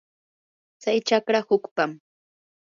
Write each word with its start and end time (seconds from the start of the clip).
tsay 0.81 0.99
chakra 1.07 1.39
hukpam. 1.47 1.91